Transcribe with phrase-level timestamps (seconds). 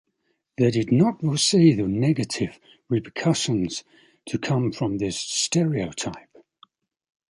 [0.57, 2.57] They did not foresee the negative
[2.89, 3.83] repercussions
[4.29, 6.39] to come from this stereotype.